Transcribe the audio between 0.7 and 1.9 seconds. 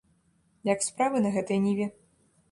справы на гэтай ніве?